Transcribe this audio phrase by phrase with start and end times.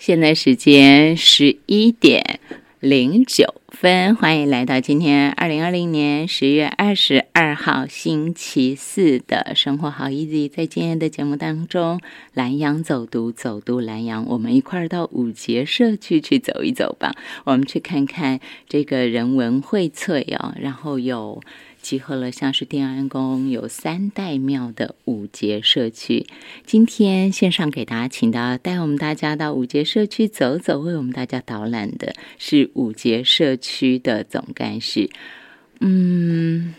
[0.00, 2.40] 现在时间十一点
[2.80, 10.48] 零九分，欢迎来到今天二零二零年十月二十二号星期四的生活好 easy。
[10.48, 12.00] 在今天的节目当中，
[12.32, 17.14] 蓝洋走读走读蓝洋，我们一块儿到五节社区去走一走吧。
[17.44, 21.42] 我们去看看这个人文荟萃啊，然后有。
[21.82, 26.26] 集合了像是定安宫有三代庙的五节社区，
[26.64, 35.10] 今天线上给大家请到带我们大家到五节社区走走，为我们大家导览的是五节社区的总干事，
[35.80, 36.74] 嗯。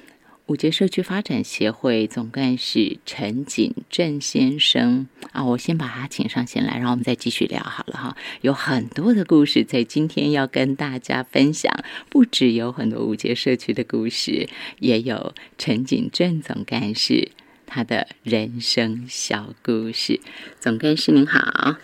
[0.52, 8.18] 五节社区发展协会总干事陈景正先生啊，我先把他请上线来，然后我们再继续聊好了哈。
[8.42, 11.74] 有很多的故事在今天要跟大家分享，
[12.10, 17.32] 不只有很多五节社区的故事，也有陈景正总干事
[17.66, 20.20] 他的人生小故事。
[20.60, 21.40] 总干事您好，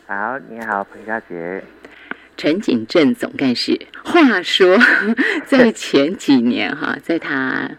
[0.07, 1.63] 好，你好，彭小姐。
[2.35, 4.77] 陈景正总干事，话说
[5.47, 7.71] 在前几年哈，在他。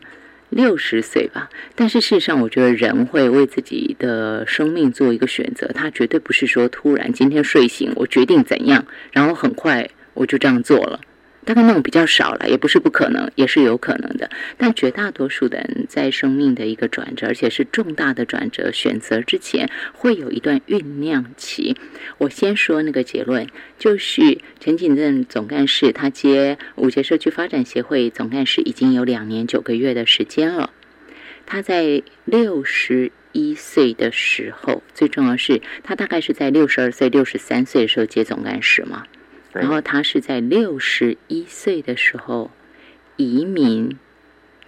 [0.50, 11.00] 六十岁吧，但是事实上，我觉得人会为自己的生命做一个选择，他绝对不是说突然今天睡醒，我决定怎样，然后很快我就这样做了。
[11.44, 14.28] 大概那种比较少了，也不是不可能，也是有可能的。
[14.56, 21.76] 但绝大多数的人在生命的一个转折，而且是重大的转折选择之前，会有一段酝酿期。
[22.18, 23.46] 我先说那个结论，
[23.78, 30.70] 就是陈景镇总干事他接五节社区发展协会总干事已经有两年九个月的时间了。
[31.46, 39.04] 他在六十一岁的时候，最重要是他大概是在六十二岁、六十三岁的时候接总干事嘛。
[39.52, 42.50] 然后他是在六十一岁的时候
[43.16, 43.98] 移民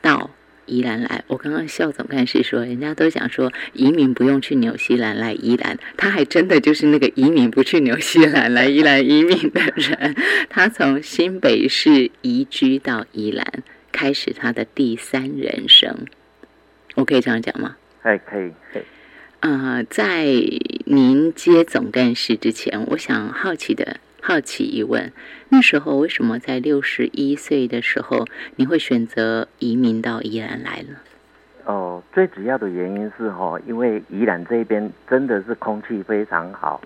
[0.00, 0.30] 到
[0.66, 1.24] 宜兰来。
[1.26, 10.16] 我刚刚笑总干事说，人家都想说移民不用去纽西兰来宜兰，他还真的就是那个移民不去纽西兰来宜兰移民的人。
[10.48, 16.06] 他从新北市移居到宜兰，开始他的第三人生。
[16.94, 17.76] 我可以这样讲吗？
[18.02, 18.82] 哎，可以，可以。
[19.40, 20.24] 呃，在
[20.84, 23.98] 您接总干事之前，我想好奇的。
[24.30, 25.10] 好奇疑问，
[25.48, 28.24] 那时候为什么在六十一岁的时候，
[28.54, 30.94] 你会选择移民到宜兰来呢？
[31.64, 36.80] 哦，最主要的原因是哈，因为宜兰这边真的是空气非常好，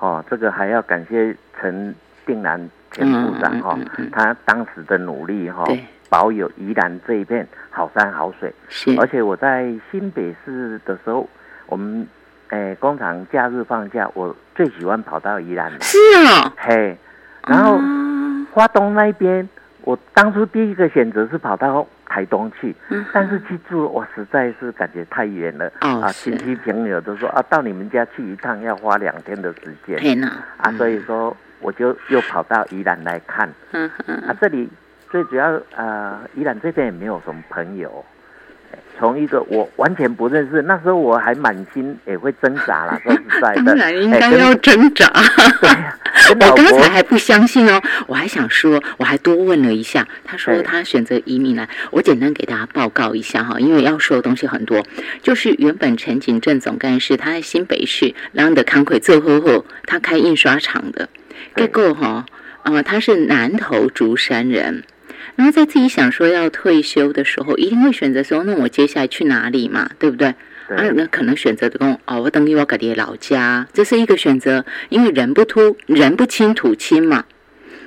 [0.00, 1.94] 哦，这个还要感谢陈
[2.26, 3.78] 定南前部长哈，
[4.10, 5.64] 他当时的努力哈，
[6.08, 8.52] 保有宜兰这一片好山好水。
[8.68, 11.30] 是，而且我在新北市的时候，
[11.66, 12.04] 我们。
[12.48, 15.70] 哎，工厂假日放假，我最喜欢跑到宜兰。
[15.80, 16.96] 是啊，嘿，
[17.46, 17.78] 然后
[18.52, 19.46] 花东那边，
[19.82, 22.74] 我当初第一个选择是跑到台东去，
[23.12, 25.70] 但是去住我实在是感觉太远了。
[25.80, 29.98] 啊，亲戚朋友都说啊，到你们家去一趟要花两天的时间。
[29.98, 30.32] 天哪！
[30.56, 33.46] 啊，所以说我就又跑到宜兰来看。
[33.72, 34.16] 嗯嗯。
[34.26, 34.68] 啊，这里
[35.10, 38.02] 最主要啊，宜兰这边也没有什么朋友。
[38.98, 45.08] 从一个我完全不认识，那时候我还满心也会挣扎啦， 说实在的，当然应该要挣扎。
[46.30, 50.06] 我刚才还不相信哦，我还想说，我还多问了一下。
[50.24, 54.84] 他说他选择移民来，我简单给大家报告一下哈，因为要说的东西很多。
[55.22, 61.08] 就是原本陈景正总干事他在新北市，然后的康奎做后后，他开印刷厂的，
[61.54, 62.26] 结果哈，
[62.64, 64.82] 呃，他是南投竹山人。
[65.38, 70.26] 然后在自己想说要退休的时候，一定会选择说，那我接下来去哪里嘛，对不对？
[70.26, 77.24] 啊，那可能选择的工，哦，我等于我改的老家，这是一个选择，因为人不突，人不亲土亲嘛。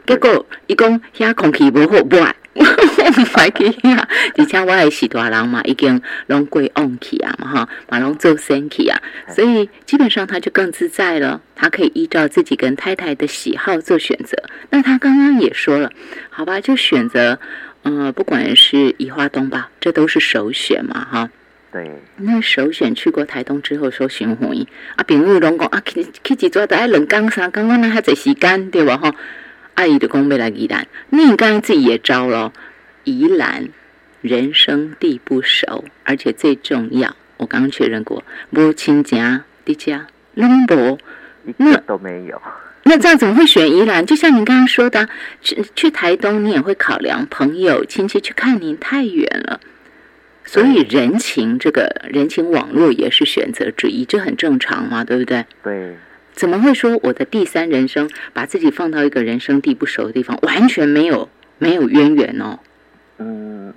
[0.08, 2.34] 结果一讲遐空气不好，不爱。
[2.54, 4.08] 我唔买去啊！
[4.38, 11.42] 而且我也是大人嘛，已经拢过往去啊嘛哈，马拢做生意啊，所以基本上他就更自在了。
[11.56, 14.36] 他可以依照自己跟太太的喜好做选择。
[14.72, 15.92] 那他刚刚也说了，
[16.30, 17.40] 好吧，就选择
[17.84, 21.30] 呃，不管是宜花东吧，这都是首选嘛哈。
[21.72, 21.90] 对。
[22.18, 29.14] 那首选去过台东之后说巡回啊，朋友拢讲啊，去去几座都爱两刚三刚，我那还在时间对吧哈？
[29.76, 32.54] 阿姨的公妹来宜兰，你刚刚自己也招了。
[33.04, 33.70] 宜兰
[34.22, 41.00] 人生地不熟，而且最重要，我刚刚确认过，无亲家的家，拢无，
[41.58, 42.40] 那都没有。
[42.84, 44.06] 那这样怎么会选宜兰？
[44.06, 45.10] 就像您刚刚说的，
[45.42, 49.60] 去去台东，你也会考量朋友亲戚去看您太远了，
[50.46, 55.46] 所以人情这个人情网络也是选择之一，这很正常嘛，对不对？
[55.64, 55.96] 对。
[56.42, 61.30] 怎么会说我的第三人生把自己放到一个人生地不熟的地方，完全没有
[61.60, 62.58] 没有渊源哦？
[63.20, 63.72] 嗯，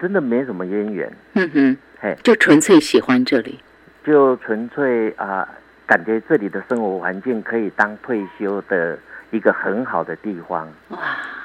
[0.00, 1.16] 真的没什么渊源。
[1.34, 3.60] 嗯哼，嘿，就纯粹喜欢这里，
[4.04, 5.48] 就纯粹啊，
[5.86, 8.98] 感觉这里的生活环境可以当退休的
[9.30, 10.68] 一个很好的地方。
[10.88, 10.98] 哇，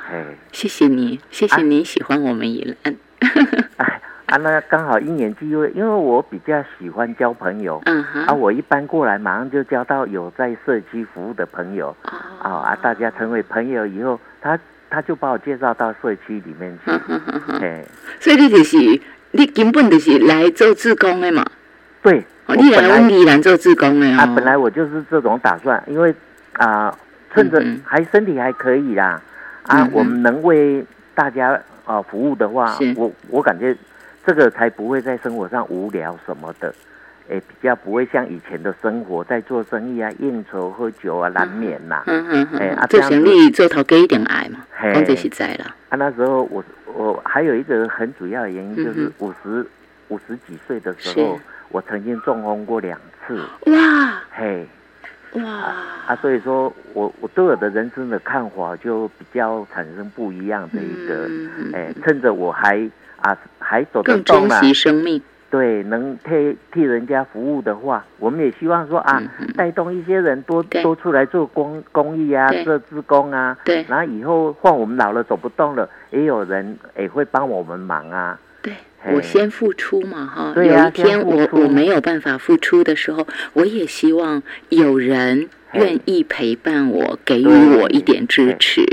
[0.10, 2.96] 嘿，谢谢你，谢谢你喜欢我们宜兰。
[3.78, 4.02] 哎
[4.32, 7.82] 啊，那刚好一年机会，因为我比较喜欢交朋友。
[7.86, 8.26] 嗯哼。
[8.26, 11.96] 啊，我一般过来马上就交到有在社区服务的朋友。
[12.42, 12.50] 哦。
[12.64, 14.58] 啊，大家成为朋友以后，他
[14.90, 16.92] 他就把我介绍到社区里面去。
[17.62, 17.84] 哎，
[18.22, 18.78] 所以你就是
[19.32, 21.46] 你根本就是来做志工的嘛？
[22.02, 22.26] 对。
[22.58, 24.26] 你来我宜兰做志工的啊？
[24.36, 26.14] 本来我就是这种打算，因为
[26.54, 26.94] 啊，
[27.34, 29.22] 趁着还身体还可以啦，
[29.64, 30.86] 啊，我们能为
[31.16, 33.74] 大家啊服务的话，我我感觉
[34.26, 36.74] 这个才不会在生活上无聊什么的，
[37.30, 42.04] 哎，比较不会像以前的生活在做生意啊、应酬、喝酒啊难免呐。
[42.08, 42.60] 嗯嗯嗯。
[42.60, 44.60] 哎，啊，做生意做头给一点爱嘛，
[44.94, 45.76] 讲这实在了。
[45.90, 49.66] 啊，那时候我我还有一个很主要的原因就是五十
[50.10, 51.40] 五十几岁的时候。
[51.74, 54.68] 我曾经中风过两次，哇，嘿，
[55.34, 55.50] 哇，
[56.08, 61.30] 啊，所以说我我对我的人生的看法就比较产生不一样的一个，
[61.74, 62.90] 哎，趁着我还
[63.22, 69.24] 啊还走得动嘛，珍惜生命，对，能替替人家服务的话，我们也希望说啊，
[69.56, 78.38] 带动一些人多多出来做公公益啊，做志工啊，对，然后以后换我们老了走不动了，也有人也会帮我们忙啊。
[79.06, 80.54] 我先付出嘛，哈！
[80.56, 88.84] 有一天我我没有办法付出的时候，我也希望有人愿意陪伴我，给予我一点支持。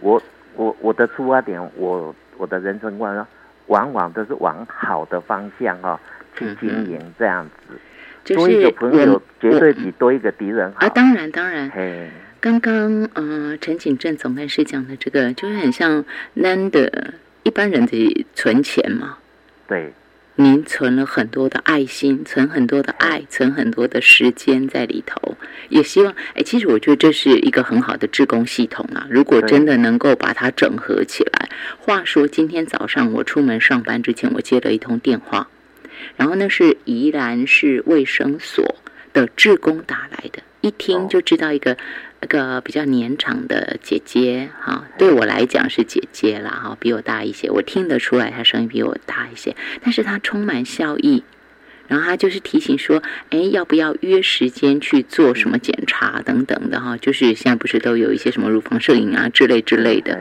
[0.00, 0.20] 我
[0.56, 3.26] 我我的出发点，我我的人生观，
[3.66, 6.00] 往往都是往好的方向哈
[6.36, 8.34] 去经营，这样子。
[8.34, 10.86] 多一个朋友绝对比多一个敌人好。
[10.86, 11.70] 啊，当然当然。
[12.40, 16.04] 刚刚呃，陈景正总干事讲的这个，就是很像
[16.34, 17.14] 男的
[17.44, 19.18] 一般人的存钱嘛。
[19.72, 19.90] 对，
[20.34, 25.34] 您存了很多的爱心，存很多的爱，存很多的时间在里头，
[25.70, 29.06] 也希望，哎，其实我觉得这是一个很好的志工系统啊。
[29.08, 31.48] 如果真的能够把它整合起来，
[31.78, 35.48] 话说今天早上我出门上班之前，我接了一通电话，
[36.16, 38.76] 然后那是宜兰市卫生所
[39.14, 41.78] 的志工打来的，一听就知道一个。
[42.22, 51.24] 那个比较年长的姐姐，哈，对我来讲是姐姐啦，哈，比我大一些，我听得出来她声音比我大一些，但是她充满笑意，
[51.88, 60.20] 然后她就是提醒说，哎，要不要约时间去做什么检查等等的哈，就是现在不是都有一些什么乳房摄影啊之类之类的，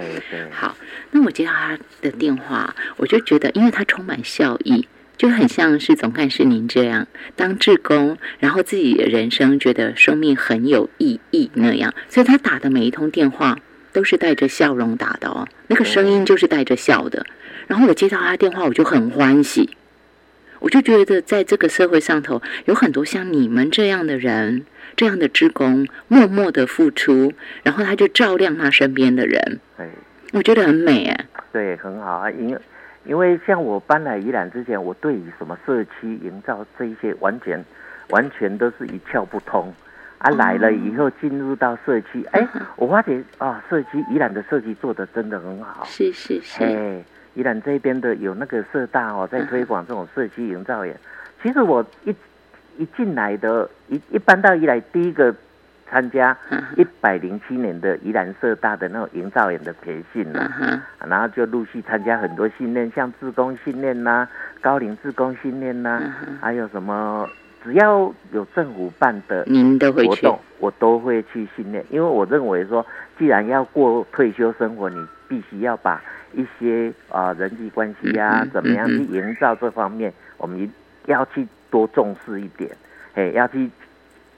[0.50, 0.75] 好，
[1.12, 4.88] 那我接到她的电话，我就觉得，因为她充满笑意。
[5.17, 13.57] 就很像是总干事您这样当志工，然后自己的人生觉得生命很有意义那样，所以他打的每一通电话
[13.93, 17.25] 都是带着笑容打的哦，那个声音就是带着笑的。
[17.67, 19.69] 然后我接到他电话，我就很欢喜，
[20.59, 24.65] 我就觉得在这个社会上头有很多像你们这样的人，
[24.95, 27.31] 这样的职工默默的付出，
[27.61, 29.59] 然后他就照亮他身边的人，
[30.33, 32.57] 我觉得很美哎，对，很好啊，因为。
[33.03, 37.63] 因为像我搬来宜兰之前，我对于什么社区营造这一些完全
[38.09, 39.74] 完全都是一窍不通。
[40.19, 45.83] 啊，来了以后进入到社区，哎，我发觉啊，社区宜兰的社区做的真的很好。
[45.86, 46.63] 是是是。
[46.63, 47.03] 哎，
[47.33, 50.95] 宜兰这边的有那个社大哦，在推广这种社区营造业。
[51.42, 52.15] 其实我一
[52.77, 55.36] 一进来的，一一搬到宜兰第一个。
[55.91, 56.35] 参加
[56.77, 60.50] 一百零七年的宜兰社大的那种营造员的培训了，
[61.05, 64.25] 然后就陆续参加很多训练，像自工训练呐、
[64.62, 66.01] 高龄自工训练呐，
[66.39, 67.27] 还有什么
[67.62, 69.43] 只要有政府办的
[69.91, 71.86] 活动，我都会去训练。
[71.89, 72.86] 因为我认为说，
[73.19, 76.01] 既然要过退休生活，你必须要把
[76.33, 80.71] 一些啊人际关系呀，怎么样去营造这方面，我们
[81.07, 82.71] 要去多重视一点，
[83.13, 83.69] 哎，要去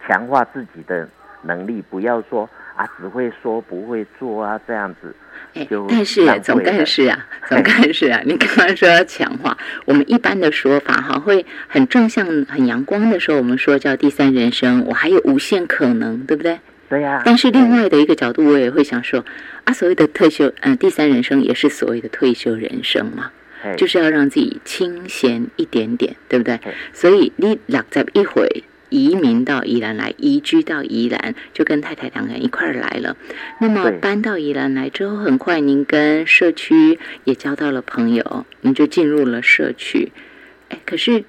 [0.08, 1.08] 强化自己的。
[1.44, 5.16] 能力不要说啊，只会说不会做啊，这样子。
[5.54, 16.60] 哎，但是总干事啊， 总干事啊，你刚刚说要强化，我们一般的说法哈，会很正向、很阳光的时候，我们说叫第三人生，我还有无限可能，对不对？
[16.90, 17.22] 对呀。
[17.24, 19.24] 但是另外的一个角度，我也会想说
[19.66, 23.32] 啊，所谓的退休，嗯，第三人生也是所谓的退休人生嘛，
[23.78, 26.60] 就是要让自己清闲一点点，对不对？
[26.94, 28.64] 所以你落在一回。
[28.94, 33.18] 移民到宜兰来，移居到宜兰，就跟太太两个人一块儿来了。
[33.60, 40.12] 那么搬到宜兰来之后，很快您跟社区也交到了朋友，您就进入了社区。
[40.70, 41.24] 哎，可是，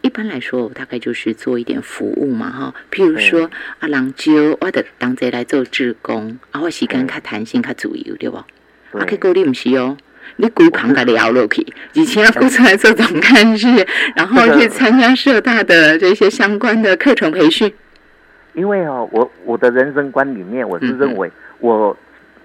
[0.00, 2.74] 一般来说，我大概就是做一点服务嘛，哈。
[2.92, 8.36] 譬如说，啊，人就我得当这来做志工，啊，我时间较弹性、较自由，对不？
[8.36, 9.96] 啊，结果你唔是哦。
[10.40, 13.68] 你孤旁个聊落去，以前要出来做总干事，
[14.14, 17.72] 然后去参加社大的这些相关的课程培训。
[18.54, 21.96] 因为哦，我我的人生观里面，我是认为我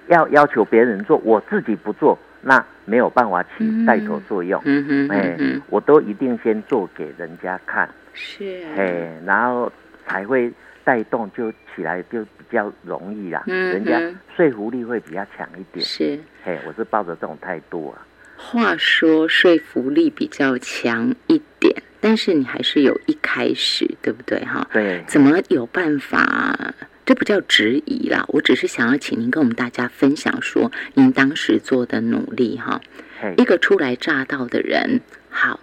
[0.07, 4.59] 要要求别人做，我自己不做，那没有办法起带头作用。
[4.65, 5.37] 嗯哼，哎
[5.69, 9.71] 我都一定先做给人家看，是，哎，然后
[10.07, 10.51] 才会
[10.83, 15.85] 带动就起来就比较容易啦，嗯人家哼说服力会比较强一点。
[15.85, 16.19] 是。
[16.43, 18.05] 嘿，我是抱着这种态度啊。
[18.35, 24.67] 话说说服力比较强一点，但是你还是有一开始，对不对哈？
[24.73, 26.73] 对，怎么有办法？
[27.05, 32.81] 这不叫质疑啦，我只是想要请您跟我们大家分享说您当时做的努力哈。
[33.37, 35.59] 一个初来乍到的人，好，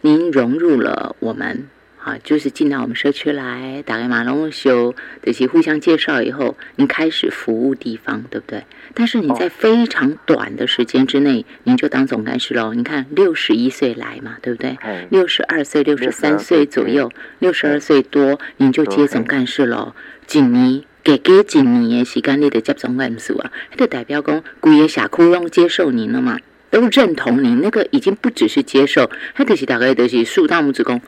[0.00, 1.68] 您融入了我们，
[2.04, 8.62] 好，就是进到我们社区来，打开马龙修，这些互相介绍以后，您开始服务地方，对不对？
[8.92, 12.74] 但是你在哦非常短的时间之内，您就当总干事喽。
[12.74, 14.76] 你看，六十一岁来嘛，对不对？
[15.08, 19.94] 六十二岁、六十三岁左右，六十二岁多，您就接总干事喽。
[20.30, 27.62] 一年，给给一年的时间，你得接总干事啊，那就代表讲，规个社区拢接受您了嘛，都认同您。
[27.62, 31.00] 那个已经不只是接受，他就是大概就是竖大拇指讲，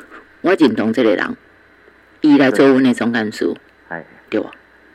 [0.46, 1.36] 我认同这个人，
[2.20, 3.52] 伊来做我的总干事，
[3.88, 4.48] 哎，对吧？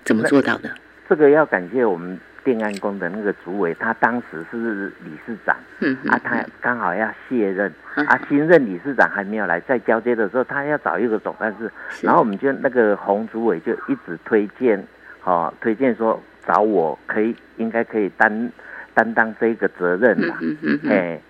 [0.06, 0.70] 怎么做到的？
[1.10, 14.82] 这个要感谢我们定安宫的那个主委，他当时是理事长嗯啊，他刚好要卸任嗯啊，新任理事长还没有来，在交接的时候，他要找一个总干事，然后我们就那个洪主委就一直推荐，
[15.26, 16.18] 哦，推荐说
[16.48, 18.50] 找我可以，应该可以担
[18.94, 21.22] 担当这个责任嗯啦，嗯嗯嗯，哎，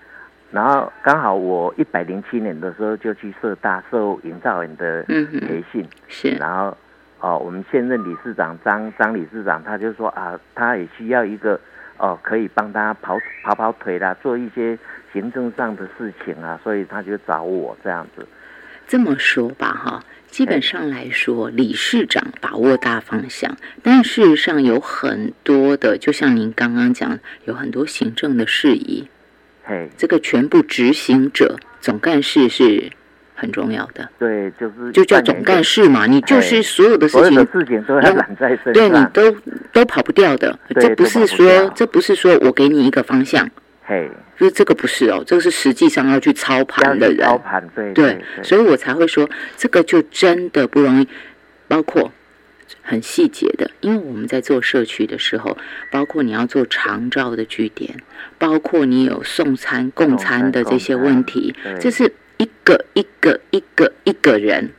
[0.51, 6.29] 然后刚好我一百零七年的时候就去社大受营造员的培训，是。
[6.31, 6.77] 然后
[7.21, 11.59] 哦，我们现任理事长张张理事长他就说啊，他也需要一个
[11.97, 14.77] 哦，可以帮他跑跑跑腿啦，做一些
[15.13, 18.27] 行政上的事情啊，所以他就找我这样子。
[18.87, 29.20] 这么说吧，哈，基本上来说，理事长把握大方向，但事实上有很多的，就像您刚刚讲，有很多行政的事宜，嘿，
[29.97, 32.91] 这个全部执行者总干事是
[33.33, 37.51] 很重要的，对，就是就叫总干事嘛，你就是所有的事情所有的。
[37.51, 39.03] 事情都要揽在身对你。
[39.13, 39.31] 都
[39.73, 43.49] 都跑不掉的，这不是说这不是说我给你一个方向，
[43.83, 49.27] 嘿，就是这个不是哦，这个是实际上要去操盘的人，操盘，对对，对，所以我才会说
[49.57, 51.07] 这个就真的不容易，
[51.67, 52.11] 包括
[52.81, 55.57] 很细节的，因为我们在做社区的时候，
[55.89, 58.01] 包括你要做长照的据点，
[58.37, 64.71] 包括你有送餐、供餐的这些问题这是一个一个一个一个人，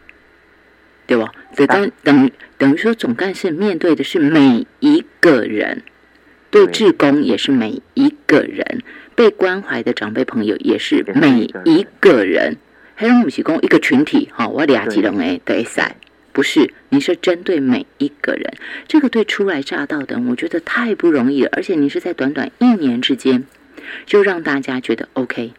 [1.06, 1.32] 对吧？
[1.56, 5.82] 等等等于等于说，总干事面对的是每一个人。
[6.50, 8.82] 对对志工也是每一个人，
[9.14, 12.56] 被关怀的长辈朋友也是每一个人一个人。
[12.94, 15.96] 黑龙不是讲一个群体哈，我俩几人诶对赛，
[16.32, 18.54] 不是，你是针对每一个人。
[18.88, 23.44] 这个对初来乍到的人，我觉得太不容易了，而且你是在短短一年之间，
[24.06, 25.52] 就让大家觉得 OK，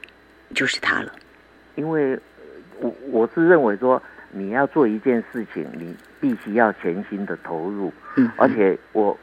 [0.54, 1.12] 就是他了。
[1.76, 2.18] 因为
[2.80, 4.02] 我我是认为说，
[4.32, 9.18] 你要做一件事情，你必须要全心的投入，嗯，而且我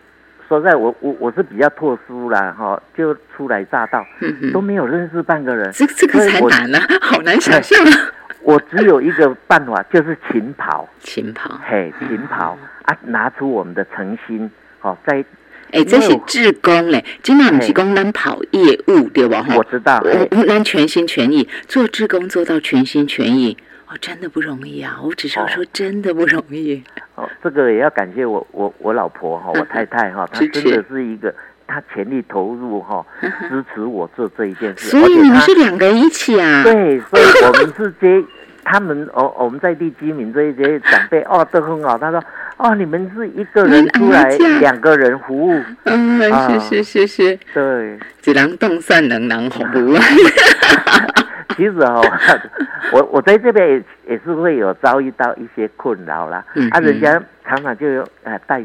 [0.49, 8.13] 说在我我我是比较特殊啦哈，就初来乍到，嗯哼都没有认识半个人，这这个才难呢、好难想象啊！
[8.51, 15.25] 我只有一个办法，就是勤跑，勤跑，嘿，勤跑啊，拿出我们的诚心，好、在
[15.71, 19.41] 哎，这是志工嘞，今晚不是讲咱跑业务对吧？
[19.41, 24.99] 哈我，知道，嘿我我咱全心全意做志工，做到全心全意，哦，真的不容易啊！
[25.01, 26.83] 我只是说，真的不容易。
[27.15, 31.33] 哦，这个也要感谢我我我老婆哈，我太太哈，她真的是一个，
[31.69, 33.07] 她全力投入哈，
[33.49, 36.65] 支持我做这一件事，所以你们是两个人一起啊？
[36.65, 38.25] 对，所以我们是接
[38.71, 41.99] 他们哦，我们在地居民这一些长辈哦都很好。
[41.99, 42.23] 他说
[42.57, 44.29] 哦，你们是一个人出来
[44.61, 47.99] 两个人服务，嗯，啊是是是是，对。
[48.25, 49.65] 一人动善，两人服。
[51.57, 52.01] 其实哦，
[52.93, 56.45] 我我在这边也也是会有遭遇到一些困扰啦。
[56.71, 58.63] 啊，人家常常就有呃带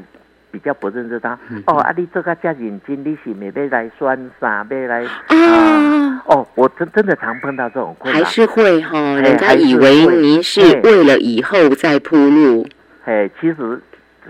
[0.51, 1.38] 比较不认识他。
[1.50, 8.24] 嗯哦，啊，你这个家认真，你是没要来选啥，要来啊，哦，我真真的常碰到这种困难。
[8.24, 12.67] 还是会哈，哎人家以为会您是哎为了以后再铺路。
[13.03, 13.79] 哎，其实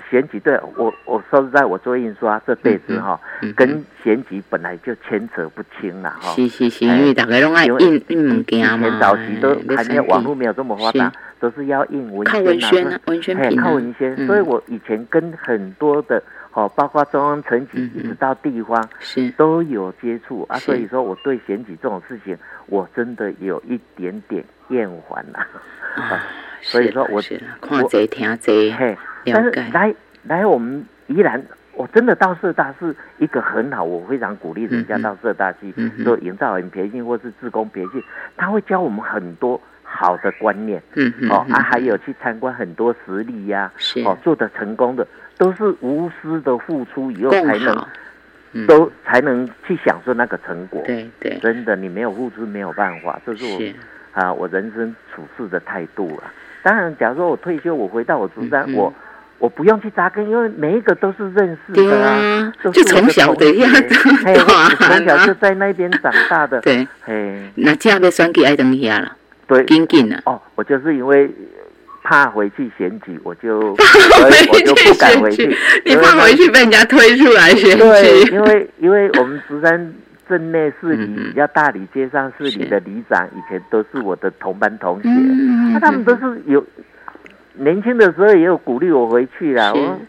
[0.09, 6.33] 选举对我我说实在，我做印刷这辈子哈，嗯跟选举本来就牵扯不清了哈。
[6.33, 14.15] 是是是，哎因为大家拢爱印印物以件嘛，前早期都哎还没有网络，没有这么发达，都是要印文靠宣文宣啊文宣品啊，靠文宣。
[14.17, 14.27] 嗯。
[14.27, 16.21] 所以我以前跟很多的
[16.53, 19.29] 哦，包括中央层级一直到地方是。
[19.31, 22.37] 都有接触啊，所以说我对选举这种事情，
[22.67, 25.39] 我真的有一点点厌烦了。
[26.01, 26.23] 啊，
[26.61, 35.71] 所以说我是啦看这听这，嘿，但是来来我们宜兰，我真的到社大是一个很好，我非常鼓励人家到社大去
[36.03, 38.01] 做营造很培训或是自工培训，
[38.37, 39.59] 他会教我们很多
[39.95, 44.01] 好的观念，嗯嗯，哦啊，还有去参观很多实例呀，是。
[44.01, 47.87] 哦做的成功的，都是无私的付出以后才能，
[48.53, 48.67] 嗯。
[48.67, 50.83] 都才能去享受那个成果。
[50.85, 51.37] 对对。
[51.41, 53.73] 真的，你没有付出没有办法，这是我是，
[54.13, 56.31] 啊我人生处事的态度啊。
[56.61, 58.75] 当然，假如说我退休，我回到我竹山，嗯嗯。
[58.75, 58.93] 我
[59.37, 63.69] 我不用去扎根，因为每一个都是认识的啊，就是从小的呀，
[64.23, 69.11] 嘿， 对我从小就啊，在那边长大的， 对，嘿，那这样要选给爱等下了，
[69.47, 71.29] 对，紧紧啊，哦，我就是因为
[72.03, 73.75] 怕回去选举，我就 我
[74.53, 75.47] 我就不敢回去，
[75.85, 77.77] 你怕回去被人家推出来选举。
[77.77, 79.93] 对，因为因为我们竹山
[80.27, 86.63] 镇内市里要大理街上市里的里长，以前都是我的同班同学，嗯那他们都是有
[87.53, 89.71] 年轻的时候也有鼓励我回去啦。
[89.73, 89.99] 我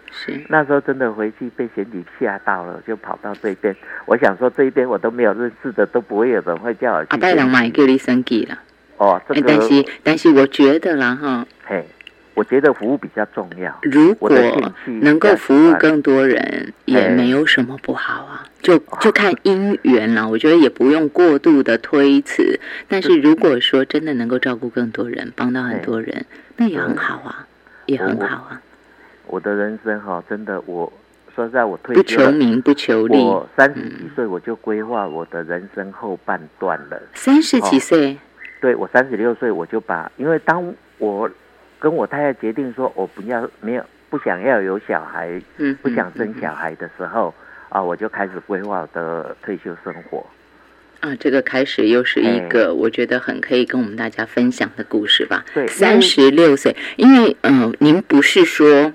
[0.48, 3.74] 那时候真的回去被选举吓到了，就跑到这边。
[4.06, 7.34] 我想说这一边我都没有认识的，都不会有人会叫我去阿叫
[7.86, 8.44] 你选举。
[8.46, 8.58] 啦，
[8.98, 11.84] 哦，但是但是我觉得啦哈，嘿，
[12.34, 13.74] 我觉得服务比较重要。
[13.82, 14.30] 如果
[14.86, 18.44] 能够服务更多人，也哎没有什么不好啊。
[18.62, 22.58] 就就看因缘了，我觉得也不用过度的推辞。
[22.88, 26.26] 但是如果说真的能够照顾更多人，帮到很多人，
[26.56, 27.46] 那也很好啊，
[27.86, 28.60] 也很好啊。
[29.26, 30.92] 我的人生哈、真的我
[31.34, 32.02] 说实在，我退不。
[32.02, 33.18] 求名，不求利。
[33.18, 37.00] 我三十几岁我就规划我的人生后半段了。
[37.14, 38.18] 三十几岁，
[38.60, 41.30] 对我三十六岁我就把，因为当我
[41.78, 47.34] 跟我太太决定说我不要没有不想要有小孩，嗯，不想生嗯小孩的时候
[47.68, 50.24] 啊，我就开始规划我的退休生活。
[51.00, 55.44] 啊，这个开始又是一个我觉得很可以跟我们大家分享的故事吧。
[55.52, 58.92] 对三十六岁，因为嗯、呃您不是说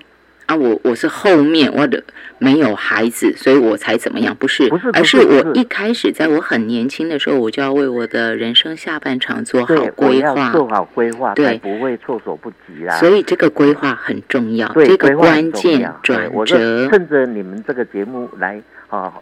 [0.51, 2.03] 啊，我我是后面我的
[2.37, 4.35] 没有孩子，所以我才怎么样？
[4.35, 10.51] 不是，不是不而是我一开始在我很年轻的时候，我就要为我的人生下半场做好规划。
[10.51, 12.95] 做好规划，对不会措手不及啦。
[12.97, 16.89] 所以这个规划很重要，这个关键转折。
[16.89, 19.13] 趁着你们这个节目来啊，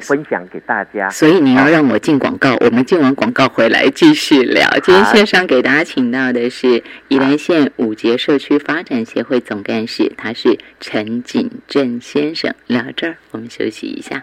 [0.00, 1.08] 分享给大家。
[1.10, 4.68] 所以你要让我进广告，我们进完广告回来继续聊。
[4.82, 12.54] 今天线上给大家请到的是宜兰县五节社区发展协会总干事，他是陈景正先生。
[12.66, 14.22] 聊这儿，我们休息一下。